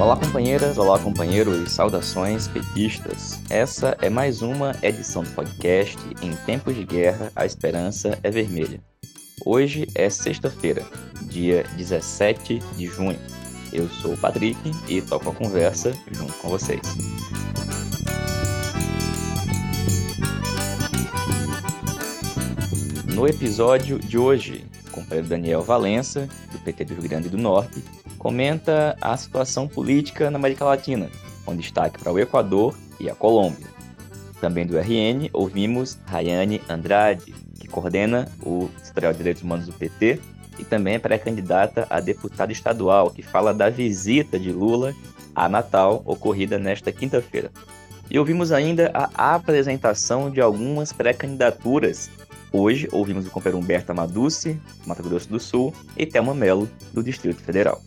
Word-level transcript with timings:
Olá, 0.00 0.16
companheiras, 0.16 0.78
olá, 0.78 0.98
companheiros, 0.98 1.72
saudações 1.72 2.48
petistas. 2.48 3.38
Essa 3.50 3.98
é 4.00 4.08
mais 4.08 4.40
uma 4.40 4.74
edição 4.82 5.22
do 5.22 5.28
podcast 5.32 5.98
Em 6.22 6.34
Tempos 6.46 6.74
de 6.74 6.86
Guerra, 6.86 7.30
a 7.36 7.44
Esperança 7.44 8.18
é 8.22 8.30
Vermelha. 8.30 8.80
Hoje 9.44 9.86
é 9.94 10.08
sexta-feira, 10.08 10.86
dia 11.24 11.64
17 11.76 12.60
de 12.78 12.86
junho. 12.86 13.18
Eu 13.74 13.90
sou 13.90 14.14
o 14.14 14.16
Patrick 14.16 14.58
e 14.88 15.02
toco 15.02 15.28
a 15.28 15.34
conversa 15.34 15.92
junto 16.10 16.32
com 16.32 16.48
vocês. 16.48 16.80
No 23.14 23.28
episódio 23.28 23.98
de 23.98 24.16
hoje, 24.16 24.64
o 24.88 24.92
companheiro 24.92 25.28
Daniel 25.28 25.62
Valença, 25.62 26.26
do 26.50 26.58
PT 26.60 26.86
do 26.86 26.94
Rio 26.94 27.08
Grande 27.10 27.28
do 27.28 27.36
Norte, 27.36 27.84
comenta 28.20 28.94
a 29.00 29.16
situação 29.16 29.66
política 29.66 30.30
na 30.30 30.38
América 30.38 30.62
Latina, 30.66 31.08
com 31.42 31.56
destaque 31.56 31.98
para 31.98 32.12
o 32.12 32.18
Equador 32.18 32.76
e 33.00 33.08
a 33.08 33.14
Colômbia. 33.14 33.66
Também 34.42 34.66
do 34.66 34.78
RN, 34.78 35.30
ouvimos 35.32 35.98
Rayane 36.04 36.60
Andrade, 36.68 37.32
que 37.58 37.66
coordena 37.66 38.30
o 38.42 38.68
Setorial 38.82 39.12
de 39.12 39.18
Direitos 39.18 39.42
Humanos 39.42 39.64
do 39.64 39.72
PT 39.72 40.20
e 40.58 40.64
também 40.64 40.96
é 40.96 40.98
pré-candidata 40.98 41.86
a 41.88 41.98
deputada 41.98 42.52
estadual, 42.52 43.10
que 43.10 43.22
fala 43.22 43.54
da 43.54 43.70
visita 43.70 44.38
de 44.38 44.52
Lula 44.52 44.94
a 45.34 45.48
Natal, 45.48 46.02
ocorrida 46.04 46.58
nesta 46.58 46.92
quinta-feira. 46.92 47.50
E 48.10 48.18
ouvimos 48.18 48.52
ainda 48.52 48.90
a 48.94 49.34
apresentação 49.34 50.30
de 50.30 50.42
algumas 50.42 50.92
pré-candidaturas. 50.92 52.10
Hoje 52.52 52.86
ouvimos 52.92 53.26
o 53.26 53.30
companheiro 53.30 53.64
Humberto 53.64 53.92
Amaducci, 53.92 54.60
Mato 54.84 55.02
Grosso 55.02 55.30
do 55.30 55.40
Sul, 55.40 55.72
e 55.96 56.04
Thelma 56.04 56.34
Melo, 56.34 56.68
do 56.92 57.02
Distrito 57.02 57.40
Federal. 57.40 57.80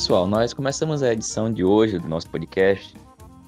Pessoal, 0.00 0.26
nós 0.26 0.54
começamos 0.54 1.02
a 1.02 1.12
edição 1.12 1.52
de 1.52 1.62
hoje 1.62 1.98
do 1.98 2.08
nosso 2.08 2.26
podcast 2.30 2.94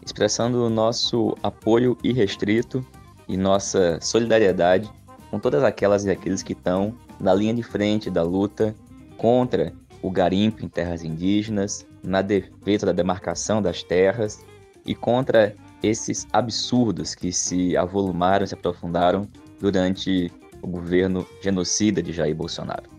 expressando 0.04 0.66
o 0.66 0.68
nosso 0.68 1.34
apoio 1.42 1.96
irrestrito 2.04 2.84
e 3.26 3.38
nossa 3.38 3.98
solidariedade 4.02 4.86
com 5.30 5.38
todas 5.38 5.64
aquelas 5.64 6.04
e 6.04 6.10
aqueles 6.10 6.42
que 6.42 6.52
estão 6.52 6.94
na 7.18 7.32
linha 7.32 7.54
de 7.54 7.62
frente 7.62 8.10
da 8.10 8.22
luta 8.22 8.74
contra 9.16 9.72
o 10.02 10.10
garimpo 10.10 10.62
em 10.62 10.68
terras 10.68 11.02
indígenas, 11.02 11.86
na 12.02 12.20
defesa 12.20 12.84
da 12.84 12.92
demarcação 12.92 13.62
das 13.62 13.82
terras 13.82 14.44
e 14.84 14.94
contra 14.94 15.56
esses 15.82 16.26
absurdos 16.34 17.14
que 17.14 17.32
se 17.32 17.74
avolumaram, 17.78 18.46
se 18.46 18.52
aprofundaram 18.52 19.26
durante 19.58 20.30
o 20.60 20.66
governo 20.66 21.26
genocida 21.40 22.02
de 22.02 22.12
Jair 22.12 22.36
Bolsonaro. 22.36 22.90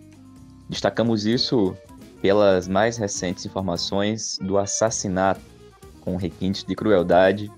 Destacamos 0.68 1.28
isso 1.28 1.78
pelas 2.24 2.70
mais 2.70 2.96
recentes 2.96 3.46
informações 3.46 4.40
do 4.42 4.58
assassinato 4.58 5.42
com 6.00 6.16
requintes 6.16 6.64
de 6.64 6.74
crueldade 6.74 7.52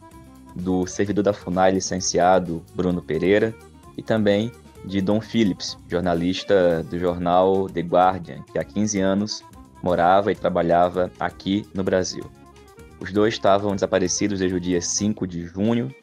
do 0.55 0.87
servidor 0.87 1.23
da 1.23 1.33
FUNAI 1.33 1.73
licenciado 1.73 2.63
Bruno 2.73 2.99
Pereira 2.99 3.53
e 3.95 4.01
também 4.01 4.51
de 4.83 5.01
Dom 5.01 5.21
Phillips, 5.21 5.77
jornalista 5.87 6.81
do 6.89 6.97
jornal 6.97 7.69
The 7.69 7.81
Guardian, 7.81 8.41
que 8.51 8.57
há 8.57 8.63
15 8.63 8.99
anos 8.99 9.43
morava 9.83 10.31
e 10.31 10.35
trabalhava 10.35 11.11
aqui 11.19 11.63
no 11.71 11.83
Brasil. 11.83 12.25
Os 12.99 13.13
dois 13.13 13.35
estavam 13.35 13.75
desaparecidos 13.75 14.39
desde 14.39 14.57
o 14.57 14.59
dia 14.59 14.81
5 14.81 15.27
de 15.27 15.45
junho 15.45 15.93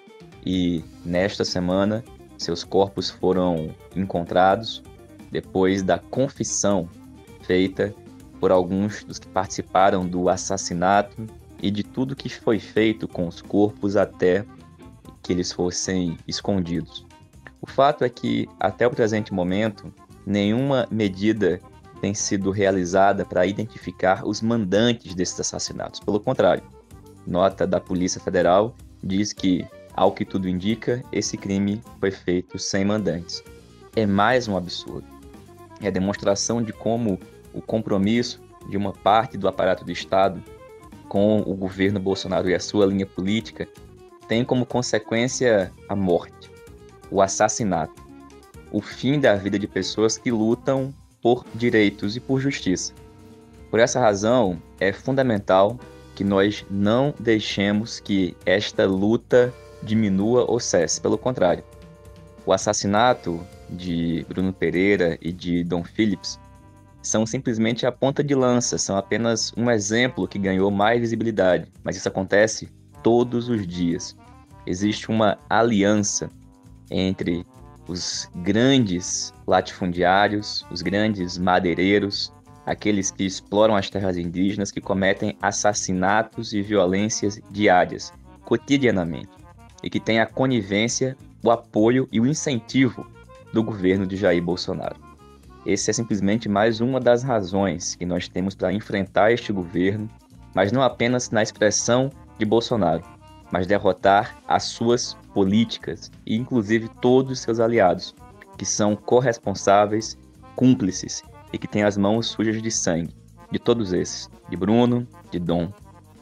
e 0.47 0.85
nesta 1.05 1.45
semana 1.45 2.05
seus 2.39 2.63
corpos 2.63 3.11
foram 3.11 3.75
encontrados 3.97 4.85
depois 5.33 5.83
da 5.83 5.99
confissão 5.99 6.89
feita 7.41 7.93
por 8.43 8.51
alguns 8.51 9.05
dos 9.05 9.21
que 9.21 9.29
participaram 9.29 10.05
do 10.05 10.29
assassinato 10.29 11.29
e 11.63 11.71
de 11.71 11.85
tudo 11.85 12.17
que 12.17 12.29
foi 12.29 12.59
feito 12.59 13.07
com 13.07 13.29
os 13.29 13.41
corpos 13.41 13.97
até 13.97 14.45
que 15.23 15.33
eles 15.33 15.53
fossem 15.53 16.19
escondidos. 16.27 17.07
O 17.61 17.69
fato 17.69 18.03
é 18.03 18.09
que, 18.09 18.49
até 18.59 18.85
o 18.85 18.91
presente 18.91 19.33
momento, 19.33 19.95
nenhuma 20.27 20.89
medida 20.91 21.61
tem 22.01 22.15
sido 22.15 22.51
realizada 22.51 23.25
para 23.25 23.47
identificar 23.47 24.27
os 24.27 24.43
mandantes 24.43 25.15
desses 25.15 25.39
assassinatos. 25.39 26.01
Pelo 26.01 26.19
contrário, 26.19 26.65
nota 27.25 27.65
da 27.65 27.79
Polícia 27.79 28.21
Federal 28.21 28.75
diz 29.01 29.33
que, 29.33 29.65
ao 29.95 30.11
que 30.11 30.25
tudo 30.25 30.49
indica, 30.49 31.01
esse 31.13 31.37
crime 31.37 31.81
foi 32.01 32.11
feito 32.11 32.59
sem 32.59 32.85
mandantes. 32.85 33.41
É 33.95 34.05
mais 34.05 34.49
um 34.49 34.57
absurdo. 34.57 35.07
É 35.81 35.87
a 35.87 35.93
demonstração 35.93 36.61
de 36.61 36.73
como 36.73 37.21
o 37.53 37.61
compromisso 37.61 38.41
de 38.69 38.77
uma 38.77 38.93
parte 38.93 39.37
do 39.37 39.49
aparato 39.49 39.85
do 39.85 39.93
Estado 39.93 40.43
com 41.09 41.41
o 41.41 41.55
governo 41.55 42.01
Bolsonaro 42.01 42.49
e 42.49 42.55
a 42.55 42.61
sua 42.61 42.87
linha 42.87 43.07
política 43.07 43.69
tem 44.29 44.45
como 44.45 44.65
consequência 44.65 45.73
a 45.89 45.95
morte, 45.95 46.51
o 47.11 47.21
assassinato, 47.21 48.03
o 48.71 48.81
fim 48.81 49.21
da 49.21 49.35
vida 49.35 49.59
de 49.59 49.67
pessoas 49.67 50.17
que 50.17 50.31
lutam 50.31 50.95
por 51.21 51.45
direitos 51.55 52.17
e 52.17 52.21
por 52.21 52.41
justiça. 52.41 52.95
Por 53.71 53.79
essa 53.79 54.01
razão, 54.01 54.61
é 54.81 54.93
fundamental 54.93 55.79
que 56.15 56.25
nós 56.25 56.65
não 56.71 57.15
deixemos 57.19 58.01
que 58.01 58.37
esta 58.45 58.87
luta 58.87 59.53
diminua 59.83 60.45
ou 60.51 60.61
cesse. 60.61 61.01
Pelo 61.01 61.19
contrário, 61.19 61.65
o 62.45 62.53
assassinato 62.53 63.41
de 63.69 64.25
Bruno 64.29 64.53
Pereira 64.53 65.19
e 65.21 65.33
de 65.33 65.65
Dom 65.65 65.83
Phillips 65.85 66.39
são 67.03 67.27
simplesmente 67.27 67.85
a 67.85 67.93
ponta 67.93 68.23
de 68.23 68.35
lança, 68.35 68.79
são 68.79 68.97
apenas 68.97 69.53
um 69.57 69.71
exemplo 69.71 70.29
que 70.29 70.39
ganhou 70.39 70.71
mais 70.71 71.01
visibilidade, 71.01 71.67
mas 71.83 71.97
isso 71.97 72.09
acontece 72.09 72.69
todos 73.03 73.49
os 73.49 73.67
dias. 73.67 74.17
Existe 74.67 75.11
uma 75.11 75.37
aliança 75.51 76.31
entre 76.91 77.45
os 77.89 78.31
grandes 78.37 79.35
latifundiários, 79.47 80.65
os 80.71 80.83
grandes 80.83 81.37
madeireiros, 81.37 82.33
aqueles 82.65 83.11
que 83.11 83.25
exploram 83.25 83.75
as 83.75 83.91
terras 83.91 84.17
indígenas, 84.17 84.71
que 84.71 84.81
cometem 84.81 85.37
assassinatos 85.43 86.53
e 86.53 86.63
violências 86.63 87.41
diárias, 87.51 88.13
cotidianamente, 88.45 89.31
e 89.83 89.91
que 89.91 89.99
têm 89.99 90.21
a 90.21 90.27
conivência, 90.27 91.17
o 91.43 91.51
apoio 91.51 92.09
e 92.13 92.21
o 92.21 92.27
incentivo 92.27 93.05
do 93.53 93.65
governo 93.65 94.07
de 94.07 94.17
Jair 94.17 94.43
Bolsonaro. 94.43 94.97
Esse 95.65 95.91
é 95.91 95.93
simplesmente 95.95 96.49
mais 96.49 96.81
uma 96.81 96.99
das 96.99 97.23
razões 97.23 97.95
que 97.95 98.05
nós 98.05 98.29
temos 98.29 98.55
para 98.55 98.73
enfrentar 98.73 99.33
este 99.33 99.53
governo, 99.53 100.11
mas 100.55 100.73
não 100.73 100.83
apenas 100.83 101.31
na 101.31 101.43
expressão 101.43 102.11
de 102.37 102.45
Bolsonaro, 102.45 103.03
mas 103.53 103.67
derrotar 103.67 104.39
as 104.49 104.65
suas 104.65 105.17
políticas 105.33 106.11
e 106.27 106.37
inclusive 106.37 106.89
todos 107.01 107.33
os 107.33 107.41
seus 107.41 107.61
aliados, 107.61 108.15
que 108.59 108.65
são 108.65 108.97
corresponsáveis, 108.97 110.19
cúmplices 110.57 111.23
e 111.53 111.59
que 111.59 111.69
têm 111.69 111.85
as 111.85 111.97
mãos 111.97 112.27
sujas 112.27 112.61
de 112.61 112.71
sangue, 112.71 113.15
de 113.51 113.59
todos 113.59 113.93
esses, 113.93 114.29
de 114.49 114.57
Bruno, 114.57 115.07
de 115.31 115.39
Dom, 115.39 115.73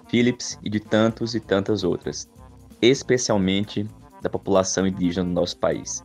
Phillips 0.08 0.58
e 0.62 0.68
de 0.68 0.80
tantos 0.80 1.34
e 1.34 1.40
tantas 1.40 1.82
outras, 1.82 2.28
especialmente 2.82 3.88
da 4.20 4.28
população 4.28 4.86
indígena 4.86 5.26
do 5.26 5.32
nosso 5.32 5.56
país. 5.56 6.02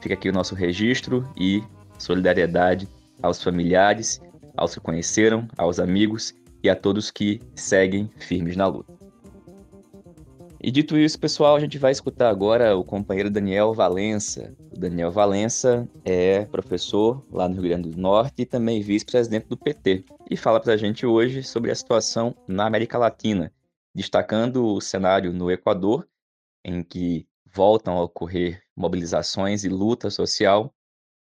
Fica 0.00 0.14
aqui 0.14 0.28
o 0.28 0.32
nosso 0.32 0.54
registro 0.54 1.28
e 1.36 1.64
solidariedade 1.98 2.88
aos 3.22 3.42
familiares, 3.42 4.20
aos 4.56 4.74
que 4.74 4.80
conheceram, 4.80 5.48
aos 5.56 5.78
amigos 5.78 6.34
e 6.62 6.70
a 6.70 6.76
todos 6.76 7.10
que 7.10 7.40
seguem 7.54 8.10
firmes 8.18 8.56
na 8.56 8.66
luta. 8.66 8.96
E 10.66 10.70
dito 10.70 10.98
isso, 10.98 11.20
pessoal, 11.20 11.54
a 11.54 11.60
gente 11.60 11.78
vai 11.78 11.92
escutar 11.92 12.28
agora 12.28 12.76
o 12.76 12.82
companheiro 12.82 13.30
Daniel 13.30 13.72
Valença. 13.72 14.52
O 14.74 14.78
Daniel 14.78 15.12
Valença 15.12 15.88
é 16.04 16.44
professor 16.46 17.24
lá 17.30 17.48
no 17.48 17.54
Rio 17.54 17.64
Grande 17.64 17.90
do 17.90 18.00
Norte 18.00 18.42
e 18.42 18.46
também 18.46 18.80
vice-presidente 18.80 19.46
do 19.46 19.56
PT. 19.56 20.04
E 20.28 20.36
fala 20.36 20.58
para 20.58 20.72
a 20.72 20.76
gente 20.76 21.06
hoje 21.06 21.42
sobre 21.44 21.70
a 21.70 21.74
situação 21.74 22.34
na 22.48 22.66
América 22.66 22.98
Latina, 22.98 23.52
destacando 23.94 24.66
o 24.66 24.80
cenário 24.80 25.32
no 25.32 25.50
Equador, 25.52 26.04
em 26.64 26.82
que 26.82 27.28
voltam 27.44 27.96
a 27.96 28.02
ocorrer 28.02 28.60
mobilizações 28.74 29.62
e 29.62 29.68
luta 29.68 30.10
social, 30.10 30.74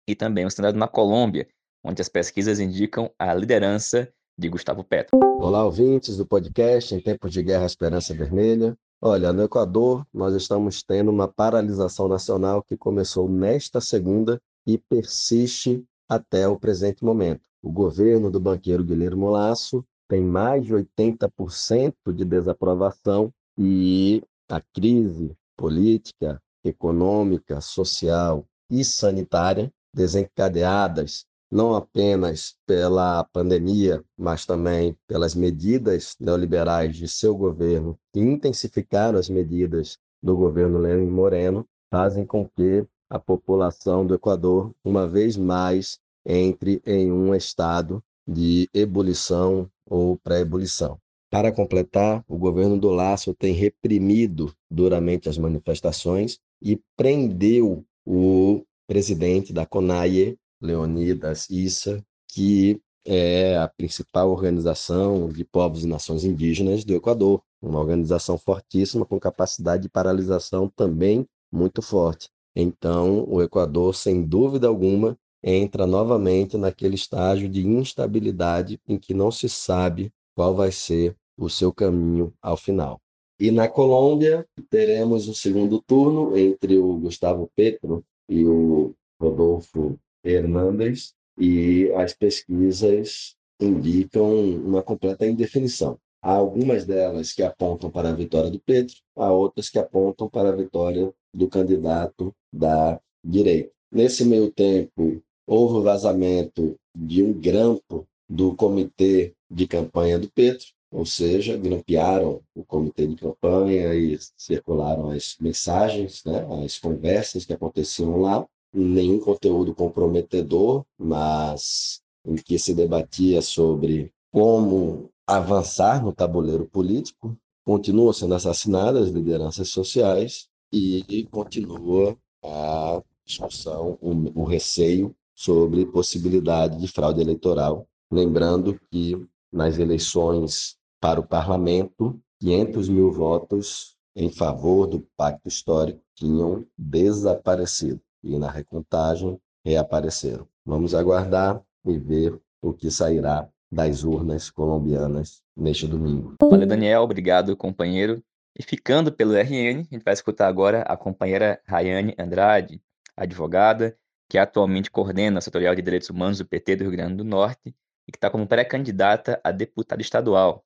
e 0.10 0.16
também 0.16 0.44
o 0.44 0.50
cenário 0.50 0.80
na 0.80 0.88
Colômbia, 0.88 1.48
onde 1.84 2.02
as 2.02 2.10
pesquisas 2.10 2.60
indicam 2.60 3.12
a 3.20 3.32
liderança 3.32 4.12
de 4.36 4.50
Gustavo 4.50 4.84
Petro. 4.84 5.16
Olá, 5.40 5.64
ouvintes 5.64 6.18
do 6.18 6.26
podcast 6.26 6.96
Em 6.96 7.00
Tempos 7.00 7.32
de 7.32 7.44
Guerra 7.44 7.68
Esperança 7.68 8.16
Vermelha. 8.16 8.76
Olha, 9.00 9.32
no 9.32 9.44
Equador, 9.44 10.04
nós 10.12 10.34
estamos 10.34 10.82
tendo 10.82 11.12
uma 11.12 11.28
paralisação 11.28 12.08
nacional 12.08 12.64
que 12.64 12.76
começou 12.76 13.30
nesta 13.30 13.80
segunda 13.80 14.42
e 14.66 14.80
persiste 14.80 15.86
até 16.10 16.48
o 16.48 16.58
presente 16.58 17.06
momento. 17.06 17.44
O 17.62 17.72
governo 17.72 18.32
do 18.32 18.40
banqueiro 18.40 18.84
Guilherme 18.84 19.26
Lasso 19.26 19.86
tem 20.08 20.24
mais 20.24 20.66
de 20.66 20.74
80% 20.74 21.94
de 22.16 22.26
desaprovação 22.26 23.32
e 23.56 24.24
a 24.50 24.60
crise 24.60 25.38
política, 25.56 26.42
econômica, 26.66 27.62
social 27.62 28.44
e 28.72 28.84
sanitária 28.84 29.72
desencadeadas 29.94 31.26
não 31.52 31.74
apenas 31.74 32.56
pela 32.66 33.24
pandemia, 33.24 34.04
mas 34.18 34.46
também 34.46 34.96
pelas 35.08 35.34
medidas 35.34 36.16
neoliberais 36.20 36.96
de 36.96 37.08
seu 37.08 37.36
governo, 37.36 37.98
que 38.14 38.20
intensificaram 38.20 39.18
as 39.18 39.30
medidas 39.30 39.98
do 40.22 40.38
governo 40.38 40.78
Lenin 40.78 41.10
Moreno, 41.10 41.66
fazem 41.90 42.26
com 42.26 42.48
que 42.48 42.86
a 43.10 43.18
população 43.18 44.06
do 44.06 44.14
Equador, 44.14 44.72
uma 44.84 45.08
vez 45.08 45.36
mais, 45.36 45.98
entre 46.24 46.82
em 46.86 47.12
um 47.12 47.34
estado 47.34 48.04
de 48.28 48.70
ebulição 48.72 49.68
ou 49.90 50.18
pré-ebulição. 50.18 51.00
Para 51.32 51.52
completar, 51.52 52.24
o 52.28 52.38
governo 52.38 52.78
do 52.80 52.90
Laço 52.90 53.34
tem 53.34 53.54
reprimido 53.54 54.54
duramente 54.70 55.28
as 55.30 55.38
manifestações 55.38 56.40
e 56.62 56.80
prendeu 56.96 57.84
o 58.06 58.64
presidente 58.90 59.54
da 59.54 59.68
CONAIE, 59.68 60.36
Leonidas 60.60 61.48
Issa, 61.48 62.04
que 62.28 62.82
é 63.06 63.56
a 63.56 63.68
principal 63.68 64.32
organização 64.32 65.30
de 65.30 65.46
povos 65.46 65.84
e 65.84 65.88
nações 65.88 66.24
indígenas 66.24 66.84
do 66.84 66.96
Equador, 66.96 67.44
uma 67.62 67.80
organização 67.80 68.36
fortíssima 68.36 69.06
com 69.06 69.20
capacidade 69.20 69.84
de 69.84 69.90
paralisação 69.90 70.68
também 70.76 71.24
muito 71.52 71.84
forte. 71.84 72.30
Então, 72.56 73.30
o 73.30 73.44
Equador, 73.44 73.94
sem 73.94 74.24
dúvida 74.24 74.68
alguma, 74.68 75.16
entra 75.44 75.86
novamente 75.86 76.58
naquele 76.58 76.96
estágio 76.96 77.48
de 77.48 77.66
instabilidade 77.68 78.80
em 78.88 78.98
que 78.98 79.14
não 79.14 79.30
se 79.30 79.48
sabe 79.48 80.12
qual 80.36 80.56
vai 80.56 80.72
ser 80.72 81.16
o 81.38 81.48
seu 81.48 81.72
caminho 81.72 82.34
ao 82.42 82.58
final. 82.58 83.00
E 83.40 83.52
na 83.52 83.70
Colômbia, 83.70 84.46
teremos 84.68 85.28
o 85.28 85.36
segundo 85.36 85.80
turno 85.80 86.36
entre 86.36 86.78
o 86.80 86.98
Gustavo 86.98 87.50
Petro 87.56 88.04
e 88.30 88.46
o 88.46 88.94
Rodolfo 89.20 90.00
Hernandes, 90.24 91.14
e 91.38 91.92
as 91.96 92.14
pesquisas 92.14 93.36
indicam 93.60 94.32
uma 94.58 94.84
completa 94.84 95.26
indefinição. 95.26 95.98
Há 96.22 96.34
algumas 96.34 96.86
delas 96.86 97.34
que 97.34 97.42
apontam 97.42 97.90
para 97.90 98.10
a 98.10 98.14
vitória 98.14 98.52
do 98.52 98.60
Petro, 98.60 98.96
há 99.18 99.32
outras 99.32 99.70
que 99.70 99.80
apontam 99.80 100.30
para 100.30 100.50
a 100.50 100.56
vitória 100.56 101.14
do 101.34 101.48
candidato 101.48 102.34
da 102.54 103.00
direita. 103.24 103.72
Nesse 103.92 104.26
meio 104.26 104.52
tempo, 104.52 105.22
houve 105.48 105.76
o 105.76 105.82
vazamento 105.82 106.76
de 106.96 107.24
um 107.24 107.34
grampo 107.34 108.06
do 108.30 108.56
comitê 108.56 109.34
de 109.50 109.66
campanha 109.66 110.20
do 110.20 110.30
Petro, 110.30 110.68
ou 110.92 111.06
seja, 111.06 111.56
grampearam 111.56 112.42
o 112.56 112.64
comitê 112.64 113.06
de 113.06 113.16
campanha 113.16 113.94
e 113.94 114.18
circularam 114.36 115.10
as 115.10 115.36
mensagens, 115.40 116.24
né, 116.26 116.46
as 116.66 116.80
conversas 116.80 117.46
que 117.46 117.54
aconteciam 117.54 118.20
lá. 118.22 118.46
Nenhum 118.74 119.20
conteúdo 119.20 119.74
comprometedor, 119.74 120.86
mas 120.98 122.02
em 122.26 122.36
que 122.36 122.60
se 122.60 122.74
debatia 122.74 123.42
sobre 123.42 124.12
como 124.32 125.10
avançar 125.26 126.04
no 126.04 126.12
tabuleiro 126.14 126.66
político. 126.66 127.38
Continuam 127.66 128.14
sendo 128.14 128.34
assassinadas 128.34 129.10
lideranças 129.10 129.70
sociais 129.70 130.48
e 130.72 131.28
continua 131.32 132.18
a 132.44 133.02
discussão, 133.26 133.98
o, 134.02 134.42
o 134.42 134.44
receio 134.44 135.16
sobre 135.36 135.86
possibilidade 135.86 136.80
de 136.80 136.88
fraude 136.88 137.22
eleitoral. 137.22 137.88
Lembrando 138.12 138.80
que 138.92 139.16
nas 139.52 139.78
eleições 139.78 140.79
para 141.00 141.20
o 141.20 141.26
parlamento, 141.26 142.20
500 142.40 142.90
mil 142.90 143.12
votos 143.12 143.96
em 144.16 144.30
favor 144.30 144.88
do 144.88 145.00
pacto 145.16 145.48
histórico 145.48 146.02
tinham 146.16 146.66
desaparecido 146.78 148.02
e 148.24 148.38
na 148.38 148.50
recontagem 148.50 149.40
reapareceram. 149.64 150.48
Vamos 150.66 150.94
aguardar 150.94 151.62
e 151.86 151.98
ver 151.98 152.40
o 152.62 152.74
que 152.74 152.92
sairá 152.92 153.48
das 153.72 154.04
urnas 154.04 154.50
colombianas 154.50 155.42
neste 155.56 155.88
domingo. 155.88 156.36
Valeu, 156.42 156.68
Daniel. 156.68 157.04
Obrigado, 157.04 157.56
companheiro. 157.56 158.22
E 158.58 158.64
ficando 158.64 159.12
pelo 159.12 159.34
RN, 159.34 159.88
a 159.90 159.94
gente 159.94 160.04
vai 160.04 160.14
escutar 160.14 160.48
agora 160.48 160.82
a 160.82 160.98
companheira 160.98 161.62
Rayane 161.66 162.16
Andrade, 162.18 162.82
advogada, 163.16 163.96
que 164.28 164.38
atualmente 164.38 164.92
coordena 164.92 165.40
o 165.40 165.42
setorial 165.42 165.76
de 165.76 165.82
direitos 165.82 166.10
humanos 166.10 166.40
do 166.40 166.46
PT 166.46 166.76
do 166.76 166.84
Rio 166.84 166.92
Grande 166.92 167.16
do 167.16 167.24
Norte 167.24 167.74
e 168.08 168.12
que 168.12 168.18
está 168.18 168.30
como 168.30 168.48
pré-candidata 168.48 169.40
a 169.44 169.52
deputada 169.52 170.02
estadual. 170.02 170.66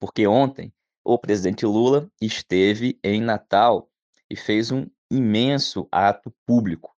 Porque 0.00 0.26
ontem 0.26 0.72
o 1.04 1.18
presidente 1.18 1.66
Lula 1.66 2.08
esteve 2.22 2.98
em 3.04 3.20
Natal 3.20 3.86
e 4.30 4.34
fez 4.34 4.72
um 4.72 4.86
imenso 5.10 5.86
ato 5.92 6.32
público, 6.46 6.96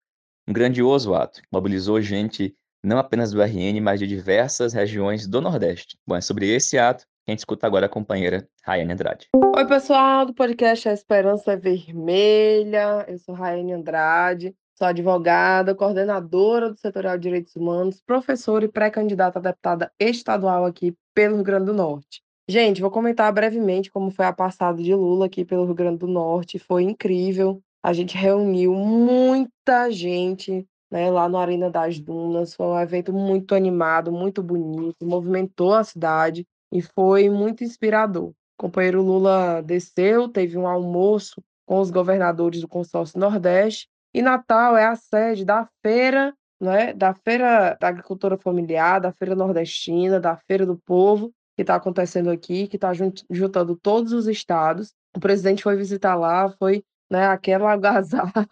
um 0.47 0.53
grandioso 0.53 1.15
ato, 1.15 1.41
mobilizou 1.51 1.99
gente 1.99 2.55
não 2.83 2.99
apenas 2.99 3.31
do 3.31 3.41
RN, 3.41 3.81
mas 3.81 3.99
de 3.99 4.05
diversas 4.05 4.73
regiões 4.73 5.27
do 5.27 5.41
Nordeste. 5.41 5.97
Bom, 6.05 6.15
é 6.15 6.21
sobre 6.21 6.47
esse 6.47 6.77
ato 6.77 7.05
que 7.25 7.29
a 7.29 7.31
gente 7.31 7.39
escuta 7.39 7.65
agora 7.65 7.87
a 7.87 7.89
companheira 7.89 8.47
Rayane 8.63 8.93
Andrade. 8.93 9.29
Oi, 9.35 9.67
pessoal 9.67 10.25
do 10.25 10.33
podcast 10.33 10.89
A 10.89 10.93
Esperança 10.93 11.57
Vermelha. 11.57 13.05
Eu 13.07 13.17
sou 13.17 13.33
Rayane 13.33 13.73
Andrade, 13.73 14.55
sou 14.77 14.87
advogada, 14.87 15.73
coordenadora 15.73 16.69
do 16.69 16.77
Setorial 16.77 17.17
de 17.17 17.23
Direitos 17.23 17.55
Humanos, 17.55 18.01
professora 18.05 18.65
e 18.65 18.71
pré-candidata 18.71 19.39
a 19.39 19.41
deputada 19.41 19.91
estadual 19.99 20.65
aqui 20.65 20.95
pelo 21.15 21.35
Rio 21.35 21.43
Grande 21.43 21.65
do 21.65 21.73
Norte. 21.73 22.21
Gente, 22.51 22.81
vou 22.81 22.91
comentar 22.91 23.31
brevemente 23.31 23.89
como 23.89 24.11
foi 24.11 24.25
a 24.25 24.33
passada 24.33 24.83
de 24.83 24.93
Lula 24.93 25.27
aqui 25.27 25.45
pelo 25.45 25.63
Rio 25.63 25.73
Grande 25.73 25.99
do 25.99 26.07
Norte. 26.07 26.59
Foi 26.59 26.83
incrível. 26.83 27.63
A 27.81 27.93
gente 27.93 28.17
reuniu 28.17 28.73
muita 28.73 29.89
gente 29.89 30.67
né, 30.91 31.09
lá 31.09 31.29
no 31.29 31.37
Arena 31.37 31.69
das 31.69 31.97
Dunas. 31.97 32.53
Foi 32.53 32.65
um 32.65 32.77
evento 32.77 33.13
muito 33.13 33.55
animado, 33.55 34.11
muito 34.11 34.43
bonito, 34.43 35.05
movimentou 35.05 35.73
a 35.73 35.85
cidade 35.85 36.45
e 36.73 36.81
foi 36.81 37.29
muito 37.29 37.63
inspirador. 37.63 38.31
O 38.31 38.35
companheiro 38.57 39.01
Lula 39.01 39.61
desceu, 39.61 40.27
teve 40.27 40.57
um 40.57 40.67
almoço 40.67 41.41
com 41.65 41.79
os 41.79 41.89
governadores 41.89 42.59
do 42.59 42.67
consórcio 42.67 43.17
Nordeste 43.17 43.87
e 44.13 44.21
Natal 44.21 44.75
é 44.75 44.87
a 44.87 44.95
sede 44.97 45.45
da 45.45 45.69
feira, 45.81 46.33
né, 46.59 46.91
da 46.91 47.13
feira 47.13 47.77
da 47.79 47.87
agricultura 47.87 48.37
familiar, 48.37 48.99
da 48.99 49.13
feira 49.13 49.35
nordestina, 49.35 50.19
da 50.19 50.35
feira 50.35 50.65
do 50.65 50.75
povo 50.75 51.31
que 51.55 51.63
está 51.63 51.75
acontecendo 51.75 52.29
aqui, 52.29 52.67
que 52.67 52.77
está 52.77 52.91
juntando 53.29 53.75
todos 53.75 54.13
os 54.13 54.27
estados. 54.27 54.93
O 55.15 55.19
presidente 55.19 55.63
foi 55.63 55.75
visitar 55.75 56.15
lá, 56.15 56.49
foi 56.57 56.83
né, 57.09 57.27
aquela 57.27 57.71
algazarra 57.73 58.47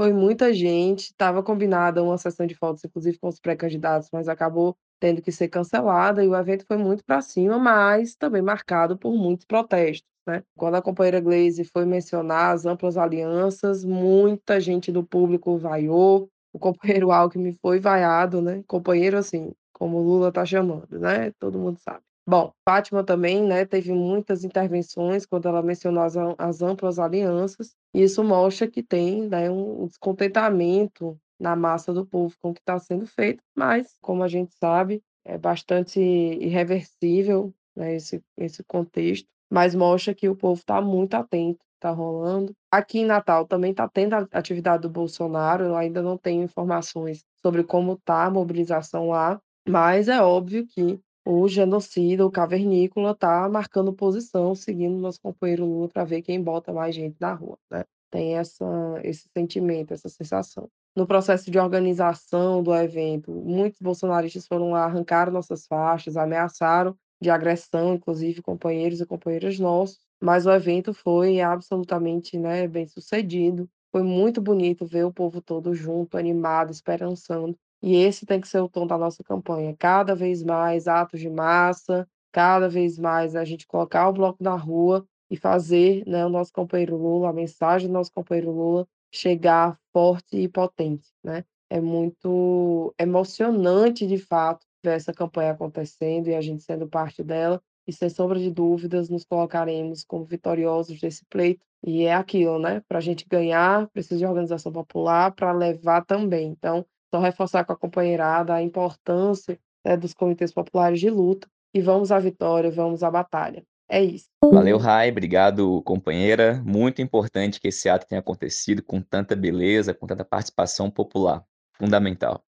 foi 0.00 0.12
muita 0.12 0.54
gente, 0.54 1.06
estava 1.06 1.42
combinada 1.42 2.04
uma 2.04 2.16
sessão 2.16 2.46
de 2.46 2.54
fotos, 2.54 2.84
inclusive 2.84 3.18
com 3.18 3.26
os 3.26 3.40
pré-candidatos, 3.40 4.08
mas 4.12 4.28
acabou 4.28 4.76
tendo 5.00 5.20
que 5.20 5.32
ser 5.32 5.48
cancelada 5.48 6.22
e 6.22 6.28
o 6.28 6.36
evento 6.36 6.64
foi 6.66 6.76
muito 6.76 7.04
para 7.04 7.20
cima, 7.20 7.58
mas 7.58 8.14
também 8.14 8.40
marcado 8.40 8.96
por 8.96 9.12
muitos 9.12 9.44
protestos. 9.44 10.08
Né? 10.24 10.44
Quando 10.56 10.76
a 10.76 10.82
companheira 10.82 11.20
Glaze 11.20 11.64
foi 11.64 11.84
mencionar 11.84 12.54
as 12.54 12.64
amplas 12.64 12.96
alianças, 12.96 13.84
muita 13.84 14.60
gente 14.60 14.92
do 14.92 15.02
público 15.02 15.58
vaiou, 15.58 16.28
o 16.52 16.60
companheiro 16.60 17.10
Alckmin 17.10 17.56
foi 17.60 17.80
vaiado, 17.80 18.40
né? 18.40 18.62
Companheiro 18.66 19.18
assim, 19.18 19.52
como 19.78 19.98
o 19.98 20.02
Lula 20.02 20.28
está 20.28 20.44
chamando, 20.44 20.98
né? 20.98 21.32
Todo 21.38 21.58
mundo 21.58 21.78
sabe. 21.78 22.02
Bom, 22.28 22.52
Fátima 22.62 23.02
também, 23.02 23.42
né, 23.42 23.64
teve 23.64 23.90
muitas 23.90 24.44
intervenções 24.44 25.24
quando 25.24 25.48
ela 25.48 25.62
mencionou 25.62 26.02
as, 26.02 26.14
as 26.36 26.60
amplas 26.60 26.98
alianças, 26.98 27.74
e 27.94 28.02
isso 28.02 28.22
mostra 28.22 28.68
que 28.68 28.82
tem 28.82 29.26
né, 29.26 29.50
um 29.50 29.86
descontentamento 29.86 31.18
na 31.40 31.56
massa 31.56 31.90
do 31.90 32.04
povo 32.04 32.36
com 32.38 32.50
o 32.50 32.54
que 32.54 32.60
está 32.60 32.78
sendo 32.78 33.06
feito, 33.06 33.42
mas, 33.56 33.96
como 34.02 34.22
a 34.22 34.28
gente 34.28 34.54
sabe, 34.60 35.02
é 35.24 35.38
bastante 35.38 35.98
irreversível 35.98 37.54
né, 37.74 37.94
esse, 37.94 38.22
esse 38.36 38.62
contexto, 38.62 39.26
mas 39.50 39.74
mostra 39.74 40.14
que 40.14 40.28
o 40.28 40.36
povo 40.36 40.60
está 40.60 40.82
muito 40.82 41.14
atento, 41.14 41.64
está 41.76 41.90
rolando. 41.90 42.52
Aqui 42.70 42.98
em 42.98 43.06
Natal 43.06 43.46
também 43.46 43.70
está 43.70 43.88
tendo 43.88 44.14
a 44.14 44.28
atividade 44.32 44.82
do 44.82 44.90
Bolsonaro, 44.90 45.64
eu 45.64 45.76
ainda 45.76 46.02
não 46.02 46.18
tenho 46.18 46.42
informações 46.42 47.24
sobre 47.40 47.64
como 47.64 47.94
está 47.94 48.24
a 48.24 48.30
mobilização 48.30 49.08
lá, 49.08 49.40
mas 49.68 50.08
é 50.08 50.20
óbvio 50.20 50.66
que 50.66 51.00
o 51.24 51.46
genocida, 51.46 52.24
o 52.26 52.30
cavernícola, 52.30 53.10
está 53.12 53.48
marcando 53.48 53.92
posição, 53.92 54.54
seguindo 54.54 54.98
nosso 54.98 55.20
companheiro 55.20 55.66
Lula 55.66 55.88
para 55.88 56.04
ver 56.04 56.22
quem 56.22 56.42
bota 56.42 56.72
mais 56.72 56.94
gente 56.94 57.16
na 57.20 57.34
rua, 57.34 57.58
né? 57.70 57.84
Tem 58.10 58.38
essa, 58.38 58.64
esse 59.04 59.28
sentimento, 59.36 59.92
essa 59.92 60.08
sensação. 60.08 60.70
No 60.96 61.06
processo 61.06 61.50
de 61.50 61.58
organização 61.58 62.62
do 62.62 62.74
evento, 62.74 63.30
muitos 63.30 63.78
bolsonaristas 63.80 64.46
foram 64.46 64.70
lá, 64.70 64.84
arrancaram 64.84 65.30
nossas 65.30 65.66
faixas, 65.66 66.16
ameaçaram 66.16 66.96
de 67.20 67.30
agressão, 67.30 67.94
inclusive 67.94 68.40
companheiros 68.40 69.00
e 69.00 69.06
companheiras 69.06 69.58
nossos, 69.58 69.98
mas 70.22 70.46
o 70.46 70.50
evento 70.50 70.94
foi 70.94 71.40
absolutamente 71.40 72.38
né, 72.38 72.66
bem 72.66 72.86
sucedido. 72.86 73.68
Foi 73.92 74.02
muito 74.02 74.40
bonito 74.40 74.86
ver 74.86 75.04
o 75.04 75.12
povo 75.12 75.40
todo 75.40 75.74
junto, 75.74 76.16
animado, 76.16 76.70
esperançando. 76.70 77.56
E 77.82 77.96
esse 77.96 78.26
tem 78.26 78.40
que 78.40 78.48
ser 78.48 78.60
o 78.60 78.68
tom 78.68 78.86
da 78.86 78.98
nossa 78.98 79.22
campanha. 79.22 79.74
Cada 79.78 80.14
vez 80.14 80.42
mais 80.42 80.88
atos 80.88 81.20
de 81.20 81.30
massa, 81.30 82.08
cada 82.32 82.68
vez 82.68 82.98
mais 82.98 83.36
a 83.36 83.44
gente 83.44 83.66
colocar 83.66 84.08
o 84.08 84.12
bloco 84.12 84.42
na 84.42 84.56
rua 84.56 85.06
e 85.30 85.36
fazer 85.36 86.04
né, 86.06 86.24
o 86.24 86.28
nosso 86.28 86.52
companheiro 86.52 86.96
Lula, 86.96 87.30
a 87.30 87.32
mensagem 87.32 87.88
do 87.88 87.92
nosso 87.92 88.12
companheiro 88.12 88.50
Lula 88.50 88.86
chegar 89.12 89.78
forte 89.92 90.36
e 90.36 90.48
potente. 90.48 91.08
Né? 91.22 91.44
É 91.70 91.80
muito 91.80 92.94
emocionante, 92.98 94.06
de 94.06 94.18
fato, 94.18 94.66
ver 94.82 94.96
essa 94.96 95.12
campanha 95.12 95.52
acontecendo 95.52 96.28
e 96.28 96.34
a 96.34 96.40
gente 96.40 96.62
sendo 96.62 96.88
parte 96.88 97.22
dela. 97.22 97.60
E 97.86 97.92
sem 97.92 98.08
sombra 98.10 98.38
de 98.38 98.50
dúvidas, 98.50 99.08
nos 99.08 99.24
colocaremos 99.24 100.04
como 100.04 100.24
vitoriosos 100.24 101.00
desse 101.00 101.24
pleito. 101.26 101.64
E 101.82 102.04
é 102.04 102.14
aquilo, 102.14 102.58
né? 102.58 102.82
Para 102.86 102.98
a 102.98 103.00
gente 103.00 103.26
ganhar, 103.26 103.88
precisa 103.88 104.18
de 104.18 104.26
organização 104.26 104.70
popular 104.72 105.32
para 105.32 105.52
levar 105.52 106.04
também. 106.04 106.48
Então, 106.48 106.84
só 107.12 107.20
reforçar 107.20 107.64
com 107.64 107.72
a 107.72 107.76
companheirada 107.76 108.54
a 108.54 108.62
importância 108.62 109.58
né, 109.84 109.96
dos 109.96 110.14
comitês 110.14 110.52
populares 110.52 111.00
de 111.00 111.10
luta. 111.10 111.48
E 111.74 111.80
vamos 111.80 112.10
à 112.10 112.18
vitória, 112.18 112.70
vamos 112.70 113.02
à 113.02 113.10
batalha. 113.10 113.64
É 113.88 114.02
isso. 114.02 114.26
Valeu, 114.44 114.76
Rai. 114.76 115.10
Obrigado, 115.10 115.82
companheira. 115.82 116.62
Muito 116.64 117.00
importante 117.00 117.58
que 117.58 117.68
esse 117.68 117.88
ato 117.88 118.06
tenha 118.06 118.20
acontecido 118.20 118.82
com 118.82 119.00
tanta 119.00 119.34
beleza, 119.34 119.94
com 119.94 120.06
tanta 120.06 120.24
participação 120.24 120.90
popular. 120.90 121.44
Fundamental. 121.74 122.44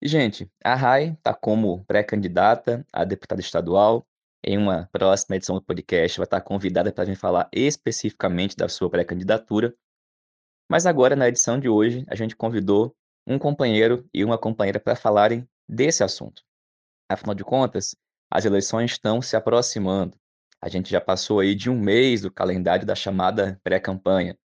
E, 0.00 0.08
gente, 0.08 0.50
a 0.64 0.74
Rai 0.74 1.10
está 1.10 1.34
como 1.34 1.84
pré-candidata 1.84 2.86
a 2.92 3.04
deputada 3.04 3.40
estadual. 3.40 4.06
Em 4.44 4.56
uma 4.56 4.88
próxima 4.92 5.36
edição 5.36 5.56
do 5.56 5.62
podcast, 5.62 6.18
vai 6.18 6.24
estar 6.24 6.40
convidada 6.40 6.92
para 6.92 7.02
a 7.02 7.06
gente 7.06 7.18
falar 7.18 7.48
especificamente 7.52 8.56
da 8.56 8.68
sua 8.68 8.88
pré-candidatura. 8.88 9.74
Mas 10.70 10.86
agora, 10.86 11.16
na 11.16 11.28
edição 11.28 11.58
de 11.58 11.68
hoje, 11.68 12.04
a 12.08 12.14
gente 12.14 12.36
convidou 12.36 12.94
um 13.26 13.38
companheiro 13.38 14.08
e 14.14 14.24
uma 14.24 14.38
companheira 14.38 14.78
para 14.78 14.94
falarem 14.94 15.48
desse 15.68 16.04
assunto. 16.04 16.42
Afinal 17.08 17.34
de 17.34 17.44
contas, 17.44 17.96
as 18.30 18.44
eleições 18.44 18.92
estão 18.92 19.20
se 19.20 19.36
aproximando. 19.36 20.16
A 20.60 20.68
gente 20.68 20.90
já 20.90 21.00
passou 21.00 21.40
aí 21.40 21.54
de 21.54 21.68
um 21.68 21.78
mês 21.78 22.22
do 22.22 22.30
calendário 22.30 22.86
da 22.86 22.94
chamada 22.94 23.60
pré-campanha. 23.62 24.36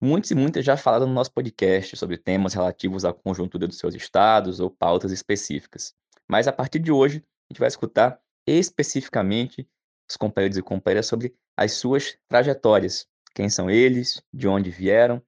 Muitos 0.00 0.30
e 0.30 0.34
muitas 0.34 0.64
já 0.64 0.76
falaram 0.76 1.06
no 1.06 1.14
nosso 1.14 1.32
podcast 1.32 1.96
sobre 1.96 2.18
temas 2.18 2.52
relativos 2.52 3.04
à 3.04 3.12
conjuntura 3.12 3.66
dos 3.66 3.78
seus 3.78 3.94
estados 3.94 4.60
ou 4.60 4.70
pautas 4.70 5.12
específicas. 5.12 5.94
Mas 6.28 6.48
a 6.48 6.52
partir 6.52 6.78
de 6.78 6.92
hoje, 6.92 7.18
a 7.18 7.52
gente 7.52 7.60
vai 7.60 7.68
escutar 7.68 8.20
especificamente 8.46 9.66
os 10.08 10.16
companheiros 10.16 10.58
e 10.58 10.62
companheiras 10.62 11.06
sobre 11.06 11.34
as 11.56 11.72
suas 11.72 12.18
trajetórias. 12.28 13.06
Quem 13.34 13.48
são 13.48 13.70
eles, 13.70 14.22
de 14.32 14.46
onde 14.46 14.70
vieram, 14.70 15.22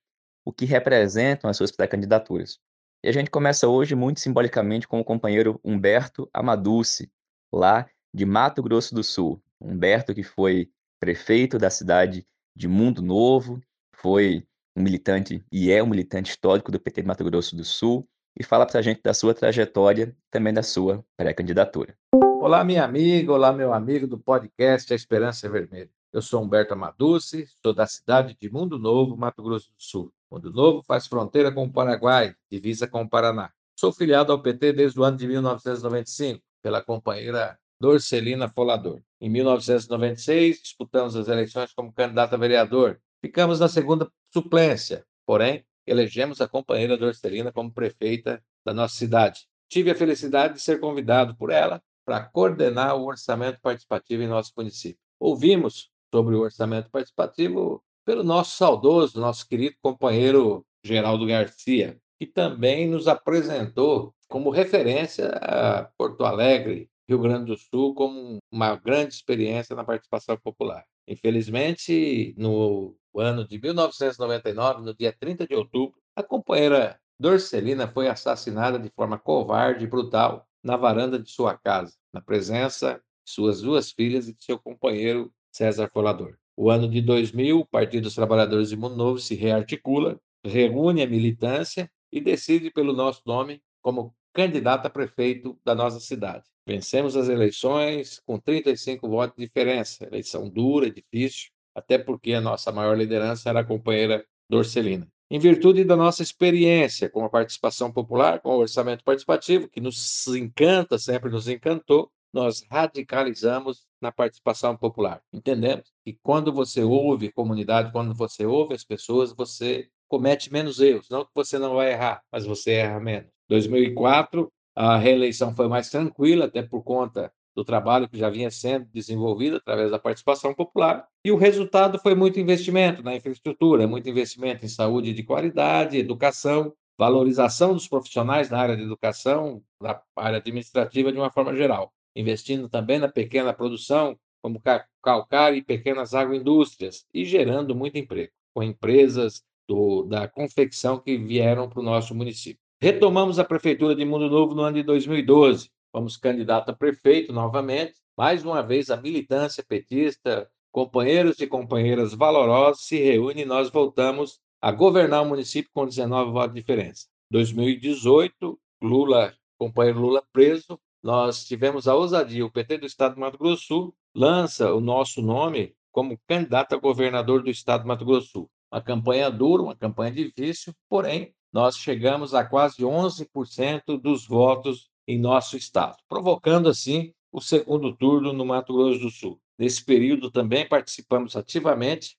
o 0.44 0.52
que 0.52 0.64
representam 0.64 1.48
as 1.48 1.56
suas 1.56 1.72
pré-candidaturas. 1.72 2.58
E 3.04 3.08
a 3.08 3.12
gente 3.12 3.30
começa 3.30 3.68
hoje 3.68 3.94
muito 3.94 4.20
simbolicamente 4.20 4.88
com 4.88 4.98
o 4.98 5.04
companheiro 5.04 5.60
Humberto 5.62 6.28
Amaduce, 6.32 7.10
lá 7.52 7.88
de 8.12 8.24
Mato 8.24 8.62
Grosso 8.62 8.94
do 8.94 9.04
Sul. 9.04 9.40
Humberto, 9.60 10.14
que 10.14 10.22
foi 10.22 10.70
prefeito 10.98 11.58
da 11.58 11.70
cidade 11.70 12.26
de 12.54 12.66
Mundo 12.66 13.02
Novo, 13.02 13.60
foi 13.94 14.46
um 14.74 14.82
militante 14.82 15.44
e 15.52 15.70
é 15.70 15.82
um 15.82 15.86
militante 15.86 16.30
histórico 16.30 16.72
do 16.72 16.80
PT 16.80 17.02
de 17.02 17.08
Mato 17.08 17.24
Grosso 17.24 17.54
do 17.54 17.64
Sul, 17.64 18.08
e 18.38 18.44
fala 18.44 18.66
para 18.66 18.80
a 18.80 18.82
gente 18.82 19.00
da 19.02 19.14
sua 19.14 19.32
trajetória 19.32 20.14
também 20.30 20.52
da 20.52 20.62
sua 20.62 21.04
pré-candidatura. 21.16 21.96
Olá, 22.40 22.62
minha 22.64 22.84
amiga, 22.84 23.32
olá, 23.32 23.52
meu 23.52 23.72
amigo 23.72 24.06
do 24.06 24.18
podcast 24.18 24.92
A 24.92 24.96
Esperança 24.96 25.48
Vermelha. 25.48 25.90
Eu 26.12 26.20
sou 26.20 26.42
Humberto 26.42 26.74
Amaduce, 26.74 27.46
sou 27.62 27.74
da 27.74 27.86
cidade 27.86 28.36
de 28.38 28.50
Mundo 28.50 28.78
Novo, 28.78 29.16
Mato 29.16 29.42
Grosso 29.42 29.70
do 29.70 29.82
Sul. 29.82 30.12
Mundo 30.30 30.52
Novo 30.52 30.82
faz 30.82 31.06
fronteira 31.06 31.52
com 31.52 31.64
o 31.64 31.72
Paraguai, 31.72 32.34
divisa 32.50 32.88
com 32.88 33.02
o 33.02 33.08
Paraná. 33.08 33.52
Sou 33.78 33.92
filiado 33.92 34.32
ao 34.32 34.42
PT 34.42 34.72
desde 34.72 34.98
o 34.98 35.04
ano 35.04 35.16
de 35.16 35.26
1995, 35.26 36.42
pela 36.62 36.82
companheira 36.82 37.58
Dorcelina 37.80 38.48
Folador. 38.48 39.00
Em 39.20 39.30
1996, 39.30 40.62
disputamos 40.62 41.14
as 41.14 41.28
eleições 41.28 41.72
como 41.72 41.92
candidato 41.92 42.34
a 42.34 42.38
vereador. 42.38 43.00
Ficamos 43.20 43.60
na 43.60 43.68
segunda 43.68 44.10
suplência, 44.32 45.04
porém, 45.24 45.64
elegemos 45.86 46.40
a 46.40 46.48
companheira 46.48 46.96
Dorcelina 46.96 47.52
como 47.52 47.72
prefeita 47.72 48.42
da 48.64 48.74
nossa 48.74 48.96
cidade. 48.96 49.46
Tive 49.68 49.90
a 49.90 49.94
felicidade 49.94 50.54
de 50.54 50.60
ser 50.60 50.80
convidado 50.80 51.36
por 51.36 51.50
ela 51.50 51.82
para 52.04 52.24
coordenar 52.24 52.96
o 52.96 53.06
orçamento 53.06 53.60
participativo 53.60 54.22
em 54.22 54.28
nosso 54.28 54.52
município. 54.56 54.98
Ouvimos 55.20 55.90
sobre 56.12 56.34
o 56.34 56.40
orçamento 56.40 56.90
participativo 56.90 57.82
pelo 58.06 58.22
nosso 58.22 58.56
saudoso, 58.56 59.20
nosso 59.20 59.46
querido 59.48 59.74
companheiro 59.82 60.64
Geraldo 60.84 61.26
Garcia, 61.26 62.00
que 62.18 62.24
também 62.24 62.88
nos 62.88 63.08
apresentou 63.08 64.14
como 64.28 64.48
referência 64.48 65.28
a 65.42 65.90
Porto 65.98 66.24
Alegre, 66.24 66.88
Rio 67.08 67.18
Grande 67.18 67.46
do 67.46 67.56
Sul, 67.56 67.94
como 67.94 68.38
uma 68.50 68.76
grande 68.76 69.14
experiência 69.14 69.74
na 69.74 69.84
participação 69.84 70.36
popular. 70.38 70.84
Infelizmente, 71.06 72.32
no 72.38 72.96
ano 73.16 73.46
de 73.46 73.60
1999, 73.60 74.82
no 74.82 74.94
dia 74.94 75.12
30 75.12 75.46
de 75.46 75.54
outubro, 75.54 75.98
a 76.14 76.22
companheira 76.22 76.98
Dorcelina 77.18 77.88
foi 77.88 78.08
assassinada 78.08 78.78
de 78.78 78.90
forma 78.90 79.18
covarde 79.18 79.84
e 79.84 79.88
brutal 79.88 80.46
na 80.62 80.76
varanda 80.76 81.18
de 81.18 81.30
sua 81.30 81.56
casa, 81.56 81.94
na 82.12 82.20
presença 82.20 82.94
de 83.24 83.32
suas 83.32 83.60
duas 83.62 83.90
filhas 83.90 84.28
e 84.28 84.34
de 84.34 84.44
seu 84.44 84.58
companheiro 84.58 85.32
César 85.52 85.88
Colador. 85.88 86.36
O 86.56 86.70
ano 86.70 86.88
de 86.88 87.02
2000, 87.02 87.60
o 87.60 87.66
Partido 87.66 88.04
dos 88.04 88.14
Trabalhadores 88.14 88.70
de 88.70 88.76
Mundo 88.76 88.96
Novo 88.96 89.18
se 89.18 89.34
rearticula, 89.34 90.18
reúne 90.44 91.02
a 91.02 91.06
militância 91.06 91.90
e 92.10 92.20
decide 92.20 92.70
pelo 92.70 92.94
nosso 92.94 93.20
nome 93.26 93.60
como 93.82 94.14
candidato 94.32 94.86
a 94.86 94.90
prefeito 94.90 95.58
da 95.64 95.74
nossa 95.74 96.00
cidade. 96.00 96.44
Vencemos 96.66 97.16
as 97.16 97.28
eleições 97.28 98.20
com 98.26 98.38
35 98.38 99.08
votos 99.08 99.36
de 99.36 99.44
diferença. 99.44 100.04
Eleição 100.06 100.48
dura, 100.48 100.90
difícil, 100.90 101.50
até 101.74 101.98
porque 101.98 102.32
a 102.32 102.40
nossa 102.40 102.72
maior 102.72 102.96
liderança 102.96 103.50
era 103.50 103.60
a 103.60 103.64
companheira 103.64 104.24
Dorcelina. 104.48 105.06
Em 105.30 105.38
virtude 105.38 105.84
da 105.84 105.96
nossa 105.96 106.22
experiência 106.22 107.10
com 107.10 107.24
a 107.24 107.28
participação 107.28 107.92
popular, 107.92 108.40
com 108.40 108.50
o 108.50 108.58
orçamento 108.60 109.04
participativo, 109.04 109.68
que 109.68 109.80
nos 109.80 110.26
encanta, 110.28 110.98
sempre 110.98 111.30
nos 111.30 111.48
encantou, 111.48 112.10
nós 112.32 112.64
radicalizamos 112.70 113.86
na 114.06 114.12
participação 114.12 114.76
popular. 114.76 115.20
Entendemos 115.32 115.92
que 116.04 116.16
quando 116.22 116.52
você 116.52 116.82
ouve 116.82 117.32
comunidade, 117.32 117.90
quando 117.90 118.14
você 118.14 118.46
ouve 118.46 118.74
as 118.74 118.84
pessoas, 118.84 119.32
você 119.32 119.88
comete 120.08 120.52
menos 120.52 120.80
erros. 120.80 121.08
Não 121.10 121.24
que 121.24 121.32
você 121.34 121.58
não 121.58 121.74
vai 121.74 121.92
errar, 121.92 122.22
mas 122.30 122.46
você 122.46 122.74
erra 122.74 123.00
menos. 123.00 123.28
2004, 123.48 124.48
a 124.76 124.96
reeleição 124.96 125.54
foi 125.54 125.66
mais 125.66 125.90
tranquila, 125.90 126.44
até 126.44 126.62
por 126.62 126.84
conta 126.84 127.32
do 127.56 127.64
trabalho 127.64 128.08
que 128.08 128.18
já 128.18 128.30
vinha 128.30 128.50
sendo 128.50 128.86
desenvolvido 128.92 129.56
através 129.56 129.90
da 129.90 129.98
participação 129.98 130.54
popular. 130.54 131.08
E 131.24 131.32
o 131.32 131.36
resultado 131.36 131.98
foi 131.98 132.14
muito 132.14 132.38
investimento 132.38 133.02
na 133.02 133.16
infraestrutura, 133.16 133.88
muito 133.88 134.08
investimento 134.08 134.64
em 134.64 134.68
saúde 134.68 135.12
de 135.12 135.24
qualidade, 135.24 135.98
educação, 135.98 136.72
valorização 136.96 137.72
dos 137.72 137.88
profissionais 137.88 138.50
na 138.50 138.58
área 138.58 138.76
de 138.76 138.82
educação, 138.82 139.62
na 139.80 140.00
área 140.14 140.38
administrativa 140.38 141.10
de 141.10 141.18
uma 141.18 141.30
forma 141.30 141.56
geral 141.56 141.92
investindo 142.16 142.68
também 142.68 142.98
na 142.98 143.08
pequena 143.08 143.52
produção, 143.52 144.18
como 144.42 144.62
calcário 145.02 145.58
e 145.58 145.62
pequenas 145.62 146.14
agroindústrias, 146.14 147.06
e 147.12 147.24
gerando 147.24 147.74
muito 147.74 147.98
emprego, 147.98 148.32
com 148.54 148.62
empresas 148.62 149.44
do, 149.68 150.04
da 150.04 150.26
confecção 150.26 150.98
que 150.98 151.16
vieram 151.16 151.68
para 151.68 151.80
o 151.80 151.84
nosso 151.84 152.14
município. 152.14 152.60
Retomamos 152.80 153.38
a 153.38 153.44
Prefeitura 153.44 153.94
de 153.94 154.04
Mundo 154.04 154.30
Novo 154.30 154.54
no 154.54 154.62
ano 154.62 154.76
de 154.76 154.82
2012. 154.82 155.70
Fomos 155.90 156.16
candidato 156.16 156.70
a 156.70 156.74
prefeito 156.74 157.32
novamente. 157.32 157.94
Mais 158.16 158.44
uma 158.44 158.62
vez, 158.62 158.90
a 158.90 158.96
militância 158.96 159.64
petista, 159.66 160.48
companheiros 160.70 161.40
e 161.40 161.46
companheiras 161.46 162.12
valorosos 162.12 162.86
se 162.86 162.98
reúnem 162.98 163.44
e 163.44 163.46
nós 163.46 163.70
voltamos 163.70 164.38
a 164.60 164.70
governar 164.70 165.22
o 165.22 165.26
município 165.26 165.70
com 165.72 165.86
19 165.86 166.32
votos 166.32 166.54
de 166.54 166.60
diferença. 166.60 167.06
2018, 167.30 168.58
Lula, 168.82 169.34
companheiro 169.58 170.00
Lula 170.00 170.22
preso, 170.32 170.78
nós 171.06 171.44
tivemos 171.44 171.86
a 171.86 171.94
ousadia, 171.94 172.44
o 172.44 172.50
PT 172.50 172.78
do 172.78 172.86
Estado 172.86 173.14
do 173.14 173.20
Mato 173.20 173.38
Grosso 173.38 173.62
Sul 173.62 173.94
lança 174.12 174.74
o 174.74 174.80
nosso 174.80 175.22
nome 175.22 175.72
como 175.92 176.18
candidato 176.26 176.74
a 176.74 176.78
governador 176.78 177.44
do 177.44 177.48
Estado 177.48 177.82
do 177.82 177.86
Mato 177.86 178.04
Grosso 178.04 178.26
Sul. 178.26 178.50
Uma 178.72 178.82
campanha 178.82 179.30
dura, 179.30 179.62
uma 179.62 179.76
campanha 179.76 180.10
difícil, 180.10 180.74
porém, 180.88 181.32
nós 181.52 181.76
chegamos 181.76 182.34
a 182.34 182.44
quase 182.44 182.82
11% 182.82 183.96
dos 184.02 184.26
votos 184.26 184.90
em 185.06 185.16
nosso 185.16 185.56
estado, 185.56 185.96
provocando 186.08 186.68
assim 186.68 187.12
o 187.30 187.40
segundo 187.40 187.96
turno 187.96 188.32
no 188.32 188.44
Mato 188.44 188.74
Grosso 188.74 188.98
do 188.98 189.10
Sul. 189.10 189.40
Nesse 189.56 189.84
período 189.84 190.28
também 190.28 190.68
participamos 190.68 191.36
ativamente 191.36 192.16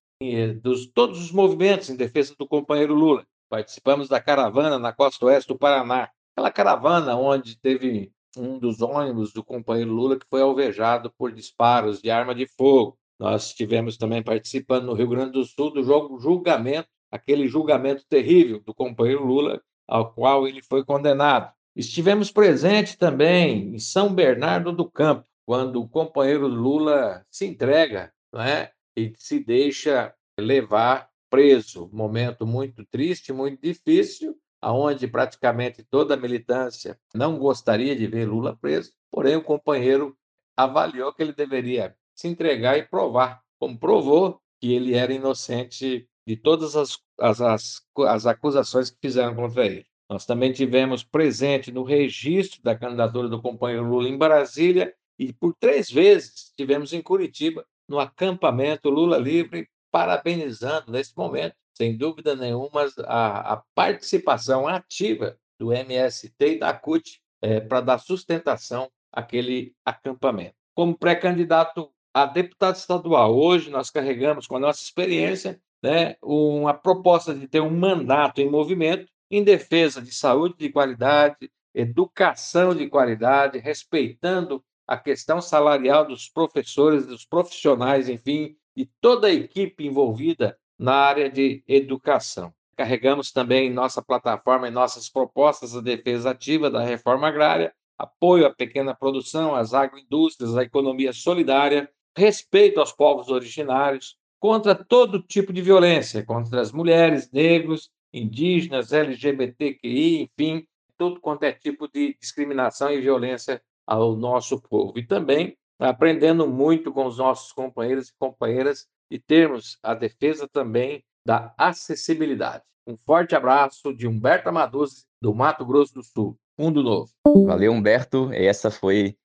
dos 0.62 0.88
todos 0.88 1.20
os 1.20 1.34
movimentos 1.34 1.89
em 1.89 1.98
defesa 1.98 2.34
do 2.39 2.48
companheiro 2.48 2.94
Lula. 2.94 3.27
Participamos 3.50 4.08
da 4.08 4.22
caravana 4.22 4.79
na 4.79 4.94
costa 4.94 5.25
oeste 5.25 5.50
do 5.50 5.60
Paraná, 5.60 6.10
aquela 6.34 6.51
caravana 6.51 7.17
onde 7.17 7.60
teve 7.60 8.13
um 8.36 8.60
dos 8.60 8.81
ônibus 8.81 9.31
do 9.31 9.43
companheiro 9.43 9.91
Lula 9.91 10.17
que 10.17 10.25
foi 10.29 10.41
alvejado 10.41 11.12
por 11.17 11.31
disparos 11.31 12.01
de 12.01 12.10
arma 12.10 12.34
de 12.34 12.48
fogo. 12.48 12.98
Nós 13.19 13.48
estivemos 13.48 13.98
também 13.98 14.22
participando 14.22 14.86
no 14.86 14.93
Rio 14.93 15.10
Grande 15.10 15.31
do 15.31 15.46
Sul 15.46 15.72
do 15.72 15.84
jogo 15.84 16.19
julgamento, 16.19 16.89
aquele 17.12 17.48
julgamento 17.48 18.05
terrível 18.07 18.62
do 18.63 18.74
companheiro 18.74 19.25
Lula, 19.25 19.62
ao 19.88 20.13
qual 20.13 20.48
ele 20.48 20.62
foi 20.62 20.84
condenado. 20.84 21.51
Estivemos 21.75 22.31
presentes 22.31 22.96
também 22.96 23.75
em 23.75 23.79
São 23.79 24.13
Bernardo 24.13 24.72
do 24.72 24.89
Campo, 24.89 25.25
quando 25.46 25.81
o 25.81 25.88
companheiro 25.88 26.48
Lula 26.48 27.25
se 27.29 27.46
entrega, 27.46 28.12
não 28.34 28.41
é? 28.41 28.72
e 28.98 29.13
se 29.15 29.39
deixa 29.39 30.13
levar 30.39 31.07
preso. 31.29 31.88
Momento 31.93 32.48
muito 32.48 32.84
triste, 32.86 33.31
muito 33.31 33.62
difícil, 33.62 34.36
aonde 34.62 35.08
praticamente 35.08 35.84
toda 35.84 36.14
a 36.14 36.18
militância 36.18 37.00
não 37.14 37.38
gostaria 37.38 37.96
de 37.96 38.08
ver 38.08 38.28
Lula 38.28 38.56
preso, 38.56 38.92
porém 39.12 39.36
o 39.36 39.44
companheiro 39.44 40.18
avaliou 40.56 41.14
que 41.14 41.22
ele 41.22 41.34
deveria 41.34 41.96
se 42.16 42.28
entregar 42.28 42.78
e 42.78 42.84
provar, 42.84 43.42
como 43.60 43.78
provou 43.78 44.42
que 44.60 44.74
ele 44.74 44.96
era 44.96 45.14
inocente 45.14 46.10
de 46.26 46.36
todas 46.36 46.76
as, 46.76 46.98
as, 47.20 47.40
as, 47.40 47.82
as 48.08 48.26
acusações 48.26 48.90
que 48.90 48.98
fizeram 49.00 49.36
contra 49.36 49.66
ele. 49.66 49.86
Nós 50.10 50.26
também 50.26 50.52
tivemos 50.52 51.04
presente 51.04 51.72
no 51.72 51.84
registro 51.84 52.62
da 52.64 52.76
candidatura 52.76 53.28
do 53.28 53.42
companheiro 53.42 53.88
Lula 53.88 54.10
em 54.10 54.18
Brasília 54.18 54.94
e 55.20 55.34
por 55.34 55.54
três 55.60 55.92
vezes 55.92 56.54
tivemos 56.56 56.94
em 56.94 57.02
Curitiba, 57.02 57.66
no 57.88 58.00
acampamento 58.00 58.90
Lula 58.90 59.18
Livre, 59.18 59.70
parabenizando 59.92 60.92
nesse 60.92 61.16
momento, 61.16 61.56
sem 61.77 61.96
dúvida 61.96 62.36
nenhuma, 62.36 62.89
a, 63.05 63.53
a 63.53 63.63
participação 63.75 64.67
ativa 64.67 65.38
do 65.60 65.72
MST 65.72 66.34
e 66.39 66.60
da 66.60 66.74
CUT 66.74 67.22
é, 67.41 67.60
para 67.60 67.81
dar 67.81 68.00
sustentação 68.00 68.89
àquele 69.13 69.75
acampamento. 69.86 70.55
Como 70.75 70.98
pré-candidato 70.98 71.91
a 72.13 72.25
deputado 72.25 72.75
estadual, 72.75 73.38
hoje 73.38 73.69
nós 73.69 73.91
carregamos 73.91 74.48
com 74.48 74.55
a 74.55 74.60
nossa 74.60 74.84
experiência 74.84 75.62
né, 75.84 76.15
uma 76.22 76.74
proposta 76.74 77.34
de 77.34 77.48
ter 77.48 77.62
um 77.62 77.69
mandato 77.69 78.41
em 78.41 78.50
movimento 78.50 79.07
em 79.29 79.43
defesa 79.43 80.01
de 80.01 80.12
saúde 80.12 80.55
de 80.57 80.69
qualidade, 80.69 81.51
educação 81.75 82.74
de 82.74 82.89
qualidade, 82.89 83.60
respeitando 83.60 84.63
a 84.88 84.98
questão 84.98 85.39
salarial 85.39 86.07
dos 86.07 86.27
professores, 86.27 87.05
dos 87.05 87.24
profissionais, 87.24 88.10
enfim, 88.10 88.55
de 88.75 88.89
toda 89.00 89.27
a 89.27 89.34
equipe 89.34 89.86
envolvida 89.86 90.57
na 90.77 90.93
área 90.93 91.29
de 91.29 91.63
educação. 91.67 92.53
Carregamos 92.75 93.31
também 93.31 93.67
em 93.67 93.74
nossa 93.74 94.01
plataforma 94.01 94.67
e 94.67 94.72
nossas 94.72 95.10
propostas 95.10 95.75
a 95.75 95.81
defesa 95.81 96.29
ativa 96.29 96.69
da 96.69 96.84
reforma 96.84 97.27
agrária, 97.27 97.74
apoio 97.98 98.46
à 98.46 98.53
pequena 98.53 98.93
produção, 98.93 99.55
às 99.55 99.74
agroindústrias, 99.74 100.55
à 100.55 100.63
economia 100.63 101.12
solidária, 101.12 101.89
respeito 102.15 102.79
aos 102.79 102.91
povos 102.91 103.29
originários, 103.29 104.15
contra 104.39 104.75
todo 104.75 105.22
tipo 105.22 105.51
de 105.51 105.62
violência, 105.62 106.24
contra 106.24 106.62
as 106.62 106.72
mulheres, 106.72 107.31
negros, 107.31 107.89
indígenas, 108.13 108.93
LGBTQI, 108.93 110.22
enfim, 110.22 110.67
tudo 110.98 111.19
quanto 111.19 111.43
é 111.43 111.51
tipo 111.51 111.88
de 111.88 112.15
discriminação 112.19 112.91
e 112.91 113.01
violência 113.01 113.62
ao 113.86 114.15
nosso 114.15 114.62
povo. 114.62 114.98
E 114.98 115.05
também 115.05 115.57
aprendendo 115.79 116.48
muito 116.48 116.91
com 116.91 117.05
os 117.05 117.17
nossos 117.17 117.51
companheiros 117.51 118.10
e 118.10 118.13
companheiras 118.17 118.88
e 119.10 119.20
termos 119.20 119.78
a 119.82 119.94
defesa 119.94 120.48
também 120.48 121.04
da 121.26 121.54
acessibilidade. 121.58 122.64
Um 122.86 122.98
forte 123.06 123.36
abraço 123.36 123.94
de 123.94 124.08
Humberto 124.08 124.50
Amaduzzi, 124.50 125.06
do 125.22 125.34
Mato 125.34 125.66
Grosso 125.66 125.94
do 125.94 126.04
Sul, 126.04 126.38
Mundo 126.58 126.82
Novo. 126.82 127.12
Valeu, 127.46 127.74
Humberto. 127.74 128.32
Essa 128.32 128.72
foi 128.72 129.18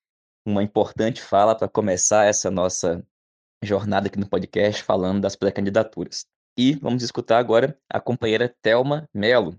uma 0.44 0.62
importante 0.62 1.22
fala 1.22 1.54
para 1.54 1.68
começar 1.68 2.24
essa 2.24 2.50
nossa 2.50 3.06
jornada 3.62 4.08
aqui 4.08 4.18
no 4.18 4.28
podcast 4.28 4.82
falando 4.82 5.20
das 5.20 5.36
pré-candidaturas. 5.36 6.26
E 6.58 6.74
vamos 6.74 7.02
escutar 7.02 7.38
agora 7.38 7.78
a 7.88 8.00
companheira 8.00 8.54
Telma 8.60 9.08
Melo. 9.14 9.58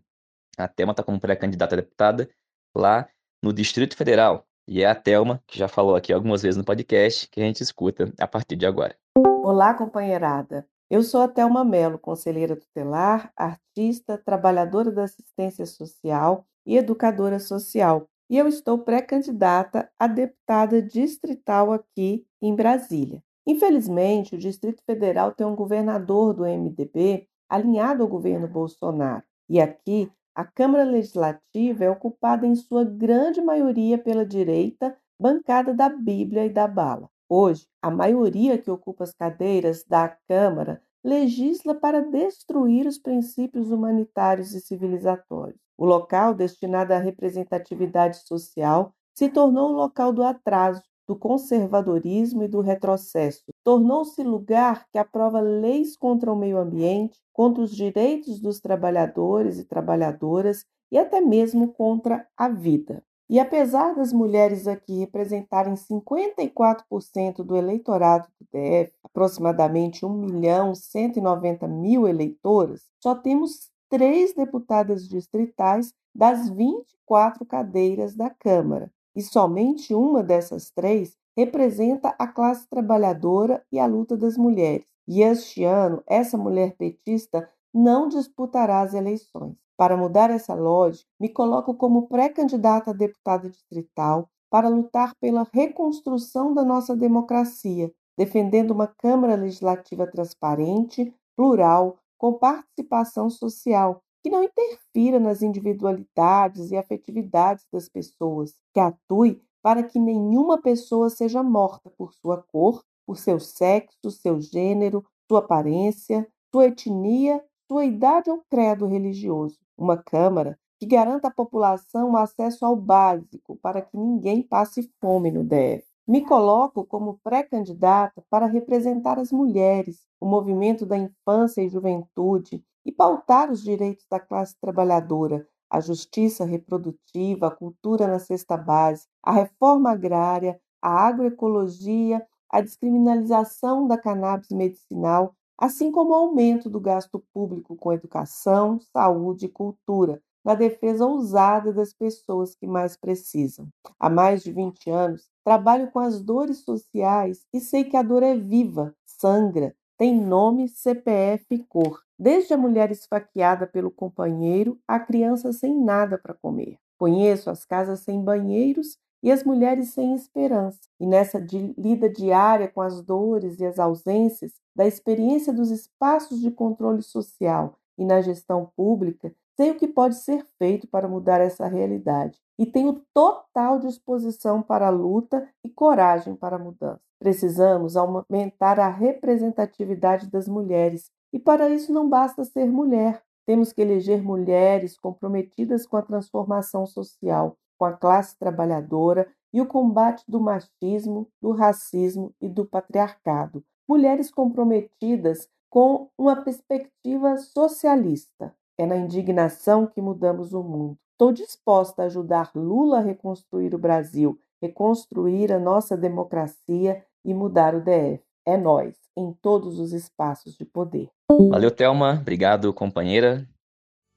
A 0.58 0.68
Telma 0.68 0.92
está 0.92 1.04
como 1.04 1.20
pré-candidata 1.20 1.76
a 1.76 1.78
deputada 1.78 2.30
lá 2.76 3.08
no 3.42 3.54
Distrito 3.54 3.96
Federal. 3.96 4.46
E 4.68 4.84
é 4.84 4.86
a 4.86 4.96
Telma, 4.96 5.42
que 5.48 5.58
já 5.58 5.68
falou 5.68 5.96
aqui 5.96 6.14
algumas 6.14 6.42
vezes 6.42 6.58
no 6.58 6.64
podcast, 6.64 7.28
que 7.30 7.42
a 7.42 7.44
gente 7.44 7.62
escuta 7.62 8.14
a 8.20 8.28
partir 8.28 8.56
de 8.56 8.66
agora. 8.66 8.98
Olá, 9.46 9.74
companheirada. 9.74 10.66
Eu 10.90 11.04
sou 11.04 11.20
a 11.20 11.28
Telma 11.28 11.66
Melo, 11.66 12.00
conselheira 12.00 12.56
tutelar, 12.56 13.30
artista, 13.36 14.18
trabalhadora 14.18 14.90
da 14.90 15.04
assistência 15.04 15.66
social 15.66 16.46
e 16.66 16.78
educadora 16.78 17.38
social. 17.40 18.08
E 18.30 18.38
eu 18.38 18.48
estou 18.48 18.80
pré-candidata 18.80 19.92
a 20.00 20.08
deputada 20.08 20.82
distrital 20.82 21.74
aqui 21.74 22.26
em 22.42 22.56
Brasília. 22.56 23.22
Infelizmente, 23.46 24.34
o 24.34 24.38
Distrito 24.38 24.82
Federal 24.86 25.34
tem 25.34 25.46
um 25.46 25.58
governador 25.58 26.34
do 26.34 26.46
MDB 26.46 27.28
alinhado 27.50 28.02
ao 28.02 28.08
governo 28.08 28.48
Bolsonaro. 28.48 29.24
E 29.50 29.60
aqui, 29.60 30.10
a 30.34 30.46
Câmara 30.46 30.86
Legislativa 30.86 31.84
é 31.84 31.90
ocupada 31.90 32.48
em 32.48 32.56
sua 32.56 32.86
grande 32.86 33.42
maioria 33.42 33.98
pela 33.98 34.26
direita, 34.26 34.98
bancada 35.20 35.74
da 35.74 35.90
Bíblia 35.90 36.46
e 36.46 36.50
da 36.50 36.66
bala. 36.66 37.10
Hoje, 37.36 37.66
a 37.82 37.90
maioria 37.90 38.60
que 38.60 38.70
ocupa 38.70 39.04
as 39.04 39.12
cadeiras 39.12 39.84
da 39.84 40.08
Câmara 40.28 40.80
legisla 41.04 41.74
para 41.74 42.00
destruir 42.00 42.86
os 42.86 43.00
princípios 43.00 43.72
humanitários 43.72 44.54
e 44.54 44.62
civilizatórios. 44.62 45.58
O 45.76 45.84
local 45.84 46.36
destinado 46.36 46.94
à 46.94 47.00
representatividade 47.00 48.18
social 48.28 48.94
se 49.18 49.30
tornou 49.30 49.72
um 49.72 49.74
local 49.74 50.14
do 50.14 50.22
atraso, 50.22 50.84
do 51.08 51.16
conservadorismo 51.16 52.44
e 52.44 52.48
do 52.48 52.62
retrocesso. 52.62 53.42
Tornou-se 53.64 54.22
lugar 54.22 54.86
que 54.92 55.00
aprova 55.00 55.42
leis 55.42 55.98
contra 55.98 56.32
o 56.32 56.36
meio 56.36 56.60
ambiente, 56.60 57.18
contra 57.34 57.64
os 57.64 57.76
direitos 57.76 58.40
dos 58.40 58.60
trabalhadores 58.60 59.58
e 59.58 59.66
trabalhadoras 59.66 60.68
e 60.92 61.00
até 61.00 61.20
mesmo 61.20 61.74
contra 61.74 62.28
a 62.38 62.48
vida. 62.48 63.04
E 63.30 63.40
apesar 63.40 63.96
das 63.96 64.12
mulheres 64.12 64.68
aqui 64.68 65.00
representarem 65.00 65.74
54% 65.76 67.44
do 67.44 67.56
eleitorado 67.56 68.28
do 68.40 68.46
DF, 68.52 68.94
aproximadamente 69.04 70.06
1 70.06 70.10
milhão 70.14 70.76
190 70.76 71.68
mil 71.68 72.08
eleitoras, 72.08 72.82
só 73.00 73.16
temos 73.16 73.72
três 73.90 74.34
deputadas 74.34 75.08
distritais 75.08 75.94
das 76.14 76.50
24 76.50 77.46
cadeiras 77.46 78.16
da 78.16 78.30
Câmara, 78.30 78.92
e 79.16 79.22
somente 79.22 79.94
uma 79.94 80.22
dessas 80.22 80.70
três 80.70 81.16
representa 81.36 82.14
a 82.20 82.28
classe 82.28 82.68
trabalhadora 82.68 83.64
e 83.72 83.80
a 83.80 83.86
luta 83.86 84.16
das 84.18 84.38
mulheres. 84.38 84.86
E 85.08 85.22
este 85.22 85.64
ano, 85.64 86.04
essa 86.08 86.38
mulher 86.38 86.76
petista 86.78 87.50
não 87.74 88.08
disputará 88.08 88.82
as 88.82 88.94
eleições. 88.94 89.63
Para 89.78 89.98
mudar 89.98 90.30
essa 90.30 90.54
lógica, 90.54 91.10
me 91.20 91.30
coloco 91.30 91.74
como 91.74 92.08
pré-candidata 92.08 92.92
a 92.92 92.94
deputada 92.94 93.50
distrital 93.50 94.30
para 94.50 94.70
lutar 94.70 95.14
pela 95.20 95.48
reconstrução 95.52 96.54
da 96.54 96.64
nossa 96.64 96.96
democracia, 96.96 97.92
defendendo 98.18 98.72
uma 98.72 98.88
Câmara 98.88 99.36
Legislativa 99.36 100.06
transparente, 100.06 101.12
plural, 101.36 101.98
com 102.18 102.34
participação 102.34 103.30
social, 103.30 104.00
que 104.24 104.30
não 104.30 104.44
interfira 104.44 105.20
nas 105.20 105.42
individualidades 105.42 106.72
e 106.72 106.78
afetividades 106.78 107.66
das 107.74 107.90
pessoas, 107.90 108.56
que 108.74 108.80
atue 108.80 109.42
para 109.62 109.82
que 109.82 110.00
nenhuma 110.00 110.62
pessoa 110.62 111.10
seja 111.10 111.42
morta 111.42 111.90
por 111.98 112.14
sua 112.14 112.42
cor, 112.44 112.84
por 113.06 113.18
seu 113.18 113.40
sexo, 113.40 114.12
seu 114.12 114.40
gênero, 114.40 115.04
sua 115.28 115.40
aparência, 115.40 116.28
sua 116.54 116.68
etnia, 116.68 117.44
sua 117.68 117.86
idade 117.86 118.30
ou 118.30 118.44
credo 118.50 118.86
religioso. 118.86 119.58
Uma 119.78 119.98
Câmara 119.98 120.58
que 120.80 120.86
garanta 120.86 121.30
à 121.30 121.32
população 121.32 122.16
acesso 122.18 122.66
ao 122.66 122.76
básico 122.76 123.58
para 123.62 123.82
que 123.82 123.98
ninguém 123.98 124.42
passe 124.42 124.92
fome 125.00 125.32
no 125.32 125.44
DF. 125.44 125.86
Me 126.06 126.26
coloco 126.26 126.84
como 126.86 127.20
pré-candidata 127.24 128.22
para 128.30 128.46
representar 128.46 129.18
as 129.18 129.32
mulheres, 129.32 130.06
o 130.20 130.26
movimento 130.26 130.86
da 130.86 130.98
infância 130.98 131.62
e 131.62 131.70
juventude 131.70 132.62
e 132.86 132.92
pautar 132.92 133.50
os 133.50 133.64
direitos 133.64 134.06
da 134.12 134.20
classe 134.20 134.56
trabalhadora, 134.60 135.48
a 135.70 135.80
justiça 135.80 136.44
reprodutiva, 136.44 137.48
a 137.48 137.52
cultura 137.52 138.06
na 138.06 138.20
cesta 138.20 138.58
base, 138.58 139.08
a 139.24 139.32
reforma 139.32 139.92
agrária, 139.92 140.60
a 140.82 141.08
agroecologia, 141.08 142.22
a 142.50 142.60
descriminalização 142.60 143.88
da 143.88 143.98
cannabis 143.98 144.50
medicinal, 144.50 145.34
assim 145.58 145.92
como 145.92 146.12
o 146.12 146.16
aumento 146.16 146.70
do 146.70 146.80
gasto 146.80 147.24
público 147.34 147.76
com 147.76 147.94
educação, 147.94 148.80
saúde 148.80 149.46
e 149.46 149.50
cultura, 149.50 150.22
na 150.44 150.56
defesa 150.56 151.06
ousada 151.06 151.72
das 151.72 151.94
pessoas 151.94 152.54
que 152.56 152.68
mais 152.68 152.98
precisam. 152.98 153.68
Há 154.00 154.10
mais 154.10 154.44
de 154.44 154.52
20 154.52 154.90
anos, 154.90 155.30
trabalho 155.44 155.90
com 155.92 156.00
as 156.00 156.22
dores 156.22 156.64
sociais 156.64 157.46
e 157.54 157.60
sei 157.60 157.84
que 157.84 157.96
a 157.96 158.02
dor 158.02 158.24
é 158.24 158.36
viva, 158.36 158.94
sangra, 159.06 159.74
tem 159.98 160.20
nome, 160.20 160.68
CPF 160.68 161.46
e 161.52 161.64
cor. 161.64 162.02
Desde 162.20 162.54
a 162.54 162.58
mulher 162.58 162.92
esfaqueada 162.92 163.66
pelo 163.66 163.92
companheiro 163.92 164.78
à 164.88 165.00
criança 165.00 165.54
sem 165.54 165.78
nada 165.78 166.18
para 166.18 166.34
comer. 166.34 166.78
Conheço 166.98 167.50
as 167.50 167.66
casas 167.66 168.02
sem 168.02 168.22
banheiros 168.22 168.98
e 169.22 169.32
as 169.32 169.44
mulheres 169.44 169.94
sem 169.94 170.14
esperança. 170.14 170.80
E 171.00 171.08
nessa 171.08 171.40
lida 171.78 172.10
diária 172.10 172.68
com 172.68 172.82
as 172.82 173.02
dores 173.02 173.60
e 173.60 173.66
as 173.66 173.80
ausências, 173.80 174.54
da 174.76 174.86
experiência 174.88 175.54
dos 175.54 175.72
espaços 175.72 176.40
de 176.40 176.52
controle 176.52 177.02
social 177.02 177.78
e 177.98 178.06
na 178.06 178.22
gestão 178.22 178.72
pública, 178.76 179.34
Sei 179.56 179.70
o 179.70 179.76
que 179.76 179.88
pode 179.88 180.16
ser 180.16 180.44
feito 180.58 180.88
para 180.88 181.08
mudar 181.08 181.40
essa 181.40 181.68
realidade 181.68 182.40
e 182.58 182.66
tenho 182.66 183.04
total 183.14 183.80
disposição 183.80 184.64
para 184.64 184.88
a 184.88 184.92
luta 184.92 185.48
e 185.64 185.70
coragem 185.70 186.36
para 186.36 186.56
a 186.56 186.60
mudança. 186.60 187.00
Precisamos 187.20 187.96
aumentar 187.96 188.80
a 188.80 188.90
representatividade 188.90 190.30
das 190.30 190.48
mulheres 190.48 191.12
e 191.32 191.40
para 191.40 191.70
isso 191.70 191.94
não 191.94 192.10
basta 192.10 192.44
ser 192.44 192.66
mulher. 192.66 193.22
Temos 193.46 193.72
que 193.72 193.82
eleger 193.82 194.24
mulheres 194.24 194.98
comprometidas 194.98 195.86
com 195.86 195.98
a 195.98 196.02
transformação 196.02 196.88
social, 196.88 197.56
com 197.78 197.86
a 197.86 197.94
classe 197.94 198.38
trabalhadora 198.40 199.28
e 199.54 199.62
o 199.62 199.68
combate 199.68 200.24
do 200.28 200.40
machismo, 200.40 201.30
do 201.40 201.52
racismo 201.52 202.34
e 202.42 202.50
do 202.50 202.66
patriarcado. 202.66 203.64
Mulheres 203.88 204.32
comprometidas 204.32 205.50
com 205.70 206.08
uma 206.18 206.36
perspectiva 206.36 207.38
socialista. 207.38 208.54
É 208.78 208.86
na 208.86 208.96
indignação 208.96 209.86
que 209.86 210.02
mudamos 210.02 210.54
o 210.54 210.64
mundo. 210.64 210.98
Estou 211.12 211.32
disposta 211.32 212.04
a 212.04 212.06
ajudar 212.06 212.52
Lula 212.56 212.98
a 212.98 213.02
reconstruir 213.02 213.74
o 213.76 213.78
Brasil, 213.78 214.40
reconstruir 214.62 215.52
a 215.52 215.60
nossa 215.60 215.96
democracia 215.96 217.04
e 217.24 217.34
mudar 217.34 217.76
o 217.76 217.82
DF. 217.82 218.22
É 218.46 218.58
nós, 218.58 218.96
em 219.16 219.32
todos 219.42 219.80
os 219.80 219.94
espaços 219.94 220.58
de 220.58 220.66
poder. 220.66 221.10
Valeu, 221.50 221.72
Thelma. 221.72 222.20
Obrigado, 222.22 222.74
companheira. 222.74 223.48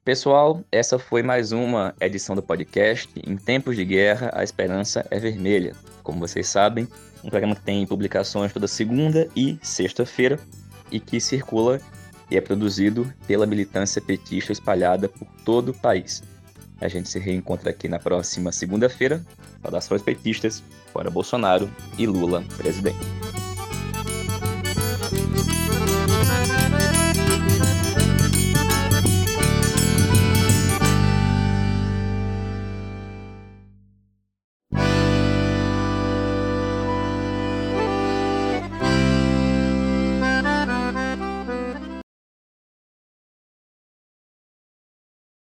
Pessoal, 0.07 0.62
essa 0.71 1.01
foi 1.01 1.21
mais 1.21 1.51
uma 1.51 1.92
edição 2.01 2.37
do 2.37 2.40
podcast. 2.40 3.11
Em 3.27 3.37
tempos 3.37 3.75
de 3.75 3.85
guerra, 3.85 4.31
a 4.33 4.45
esperança 4.45 5.05
é 5.11 5.19
vermelha. 5.19 5.75
Como 6.05 6.21
vocês 6.21 6.47
sabem, 6.47 6.87
um 7.25 7.29
programa 7.29 7.57
que 7.57 7.62
tem 7.62 7.85
publicações 7.85 8.53
toda 8.53 8.69
segunda 8.69 9.29
e 9.35 9.59
sexta-feira 9.61 10.38
e 10.92 11.01
que 11.01 11.21
circula 11.21 11.81
e 12.31 12.37
é 12.37 12.40
produzido 12.40 13.12
pela 13.27 13.47
militância 13.47 14.01
petista 14.01 14.53
espalhada 14.53 15.09
por 15.09 15.27
todo 15.45 15.71
o 15.71 15.75
país. 15.75 16.23
A 16.81 16.87
gente 16.87 17.09
se 17.09 17.19
reencontra 17.19 17.71
aqui 17.71 17.88
na 17.88 17.99
próxima 17.99 18.53
segunda-feira. 18.53 19.21
Saudações 19.61 20.03
petistas, 20.03 20.62
fora 20.92 21.11
Bolsonaro 21.11 21.69
e 21.99 22.07
Lula 22.07 22.45
presidente. 22.57 23.26